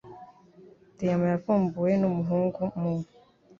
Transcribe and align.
Diyama 0.97 1.27
yavumbuwe 1.33 1.91
numuhungu 2.01 2.61
mu. 2.79 2.91